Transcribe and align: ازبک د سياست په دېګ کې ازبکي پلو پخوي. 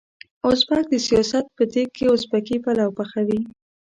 ازبک 0.49 0.85
د 0.89 0.95
سياست 1.07 1.45
په 1.57 1.63
دېګ 1.71 1.89
کې 1.97 2.05
ازبکي 2.13 2.57
پلو 2.63 2.87
پخوي. 2.97 3.39